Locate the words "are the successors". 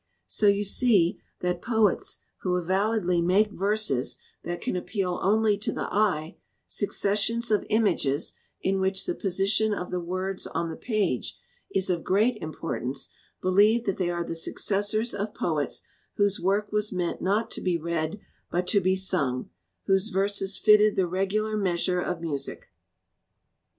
14.09-15.13